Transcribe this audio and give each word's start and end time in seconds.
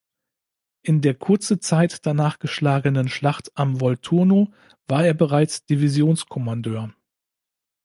In 0.81 1.01
der 1.01 1.13
kurze 1.13 1.59
Zeit 1.59 2.07
danach 2.07 2.39
geschlagenen 2.39 3.07
Schlacht 3.07 3.51
am 3.55 3.79
Volturno 3.81 4.51
war 4.87 5.05
er 5.05 5.13
bereits 5.13 5.67
Divisionskommandeur. 5.67 6.91